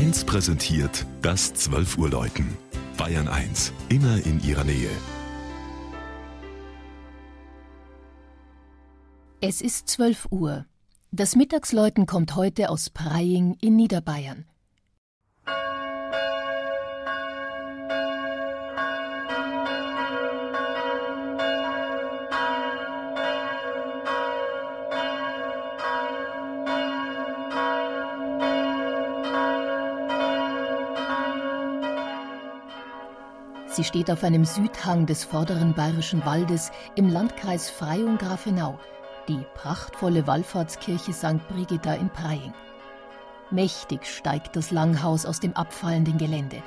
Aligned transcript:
1 0.00 0.24
präsentiert 0.24 1.04
das 1.20 1.52
12 1.52 1.98
Uhr 1.98 2.08
Läuten. 2.08 2.56
Bayern 2.96 3.28
1, 3.28 3.70
immer 3.90 4.16
in 4.24 4.42
ihrer 4.42 4.64
Nähe. 4.64 4.88
Es 9.42 9.60
ist 9.60 9.90
12 9.90 10.28
Uhr. 10.30 10.64
Das 11.10 11.36
Mittagsläuten 11.36 12.06
kommt 12.06 12.34
heute 12.34 12.70
aus 12.70 12.88
Preying 12.88 13.58
in 13.60 13.76
Niederbayern. 13.76 14.46
Sie 33.80 33.84
steht 33.84 34.10
auf 34.10 34.24
einem 34.24 34.44
Südhang 34.44 35.06
des 35.06 35.24
vorderen 35.24 35.72
bayerischen 35.72 36.22
Waldes 36.26 36.70
im 36.96 37.08
Landkreis 37.08 37.70
Freyung-Grafenau, 37.70 38.78
die 39.26 39.42
prachtvolle 39.54 40.26
Wallfahrtskirche 40.26 41.14
St. 41.14 41.48
Brigitta 41.48 41.94
in 41.94 42.10
Preying. 42.10 42.52
Mächtig 43.50 44.04
steigt 44.04 44.54
das 44.54 44.70
Langhaus 44.70 45.24
aus 45.24 45.40
dem 45.40 45.56
abfallenden 45.56 46.18
Gelände. 46.18 46.62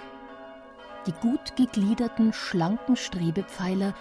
Die 1.05 1.11
gut 1.11 1.55
gegliederten, 1.55 2.33
schlanken 2.33 2.95
Strebepfeiler, 2.95 3.93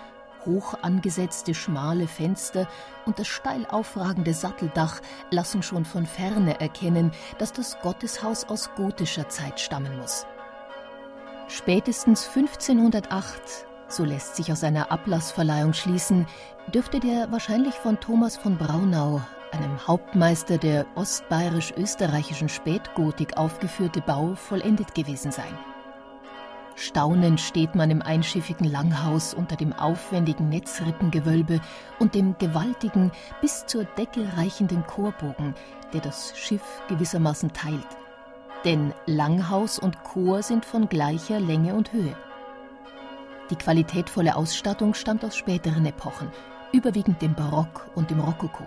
hoch 0.47 0.73
angesetzte 0.81 1.53
schmale 1.53 2.09
Fenster 2.09 2.67
und 3.05 3.19
das 3.19 3.29
steil 3.29 3.67
aufragende 3.67 4.33
Satteldach 4.33 5.03
lassen 5.31 5.63
schon 5.63 5.85
von 5.85 6.07
ferne 6.07 6.59
erkennen, 6.63 7.11
dass 7.37 7.53
das 7.53 7.79
Gotteshaus 7.83 8.45
aus 8.45 8.71
gotischer 8.75 9.29
Zeit 9.29 9.61
stammen 9.61 9.99
muss. 9.99 10.25
Spätestens 11.55 12.27
1508, 12.35 13.67
so 13.87 14.07
lässt 14.07 14.37
sich 14.37 14.51
aus 14.51 14.65
einer 14.65 14.91
Ablassverleihung 14.91 15.75
schließen, 15.75 16.27
dürfte 16.73 16.99
der 16.99 17.31
wahrscheinlich 17.31 17.75
von 17.75 18.01
Thomas 18.01 18.39
von 18.39 18.57
Braunau, 18.57 19.21
einem 19.53 19.87
Hauptmeister 19.87 20.57
der 20.57 20.87
ostbayerisch-österreichischen 20.95 22.49
Spätgotik 22.49 23.37
aufgeführte 23.37 24.01
Bau 24.01 24.35
vollendet 24.35 24.95
gewesen 24.95 25.31
sein. 25.31 25.59
Staunend 26.75 27.39
steht 27.39 27.75
man 27.75 27.91
im 27.91 28.01
einschiffigen 28.01 28.65
Langhaus 28.65 29.35
unter 29.35 29.57
dem 29.57 29.75
aufwendigen 29.75 30.49
Netzrippengewölbe 30.49 31.61
und 31.99 32.15
dem 32.15 32.35
gewaltigen, 32.39 33.13
bis 33.43 33.67
zur 33.67 33.85
Decke 33.85 34.27
reichenden 34.39 34.87
Chorbogen, 34.87 35.55
der 35.93 36.01
das 36.01 36.33
Schiff 36.35 36.65
gewissermaßen 36.89 37.53
teilt. 37.53 38.02
Denn 38.65 38.93
Langhaus 39.07 39.79
und 39.79 40.03
Chor 40.05 40.43
sind 40.43 40.65
von 40.65 40.89
gleicher 40.89 41.41
Länge 41.41 41.75
und 41.75 41.93
Höhe. 41.93 42.17
Die 43.51 43.57
qualitätvolle 43.57 44.37
Ausstattung 44.37 44.95
stammt 44.95 45.25
aus 45.25 45.37
späteren 45.37 45.85
Epochen, 45.85 46.31
überwiegend 46.73 47.21
dem 47.21 47.35
Barock 47.35 47.91
und 47.95 48.11
dem 48.11 48.21
Rokoko. 48.21 48.65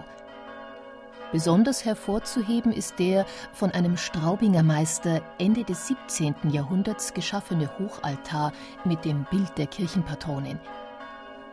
Besonders 1.31 1.85
hervorzuheben 1.85 2.71
ist 2.71 2.99
der 2.99 3.25
von 3.51 3.71
einem 3.71 3.97
Straubinger 3.97 4.63
Meister 4.63 5.21
Ende 5.39 5.63
des 5.63 5.87
17. 5.87 6.35
Jahrhunderts 6.49 7.13
geschaffene 7.13 7.69
Hochaltar 7.79 8.51
mit 8.83 9.03
dem 9.05 9.25
Bild 9.31 9.57
der 9.57 9.67
Kirchenpatronin. 9.67 10.59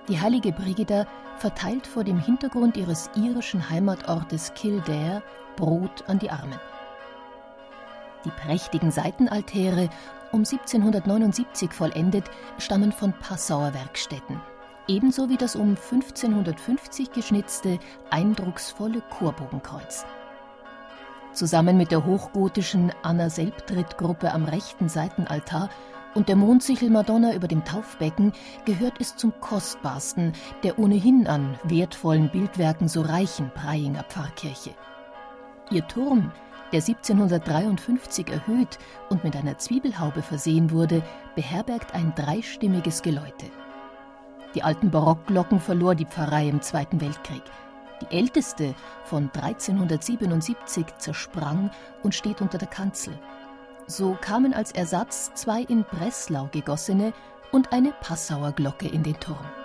Die 0.08 0.20
heilige 0.20 0.52
Brigida 0.52 1.06
verteilt 1.38 1.86
vor 1.86 2.04
dem 2.04 2.18
Hintergrund 2.18 2.76
ihres 2.76 3.08
irischen 3.16 3.70
Heimatortes 3.70 4.52
Kildare 4.54 5.22
Brot 5.56 6.04
an 6.06 6.18
die 6.18 6.30
Armen. 6.30 6.60
Die 8.24 8.30
prächtigen 8.30 8.90
Seitenaltäre, 8.90 9.88
um 10.30 10.40
1779 10.40 11.72
vollendet, 11.72 12.30
stammen 12.58 12.92
von 12.92 13.12
Passauer 13.12 13.74
Werkstätten. 13.74 14.40
Ebenso 14.88 15.28
wie 15.28 15.36
das 15.36 15.56
um 15.56 15.70
1550 15.70 17.12
geschnitzte, 17.12 17.78
eindrucksvolle 18.10 19.02
Chorbogenkreuz. 19.10 20.04
Zusammen 21.32 21.76
mit 21.76 21.90
der 21.90 22.04
hochgotischen 22.04 22.92
Anna-Selbtritt-Gruppe 23.02 24.32
am 24.32 24.44
rechten 24.44 24.88
Seitenaltar 24.88 25.70
und 26.14 26.28
der 26.28 26.36
Mondsichel-Madonna 26.36 27.34
über 27.34 27.48
dem 27.48 27.64
Taufbecken 27.64 28.32
gehört 28.64 29.00
es 29.00 29.16
zum 29.16 29.32
kostbarsten 29.40 30.32
der 30.62 30.78
ohnehin 30.78 31.26
an 31.26 31.58
wertvollen 31.64 32.30
Bildwerken 32.30 32.86
so 32.86 33.00
reichen 33.00 33.50
Preyinger 33.54 34.04
Pfarrkirche. 34.04 34.74
Ihr 35.70 35.86
Turm 35.88 36.32
der 36.72 36.80
1753 36.80 38.28
erhöht 38.28 38.78
und 39.10 39.24
mit 39.24 39.36
einer 39.36 39.58
Zwiebelhaube 39.58 40.22
versehen 40.22 40.70
wurde, 40.70 41.02
beherbergt 41.34 41.94
ein 41.94 42.14
dreistimmiges 42.14 43.02
Geläute. 43.02 43.46
Die 44.54 44.62
alten 44.62 44.90
Barockglocken 44.90 45.60
verlor 45.60 45.94
die 45.94 46.06
Pfarrei 46.06 46.48
im 46.48 46.60
Zweiten 46.60 47.00
Weltkrieg. 47.00 47.42
Die 48.00 48.16
älteste 48.16 48.74
von 49.04 49.30
1377 49.32 50.86
zersprang 50.98 51.70
und 52.02 52.14
steht 52.14 52.40
unter 52.40 52.58
der 52.58 52.68
Kanzel. 52.68 53.18
So 53.86 54.16
kamen 54.20 54.54
als 54.54 54.72
Ersatz 54.72 55.32
zwei 55.34 55.62
in 55.62 55.84
Breslau 55.84 56.48
gegossene 56.52 57.12
und 57.52 57.72
eine 57.72 57.92
Passauer 58.00 58.52
Glocke 58.52 58.88
in 58.88 59.02
den 59.02 59.18
Turm. 59.20 59.61